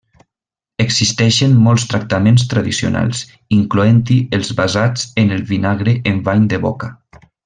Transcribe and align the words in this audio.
Existeixen 0.83 1.51
molts 1.65 1.83
tractaments 1.91 2.45
tradicionals, 2.55 3.21
incloent-hi 3.59 4.17
els 4.39 4.49
basats 4.63 5.05
en 5.25 5.35
el 5.37 5.45
vinagre 5.53 5.95
en 6.15 6.23
bany 6.31 6.49
de 6.55 6.61
boca. 6.69 6.91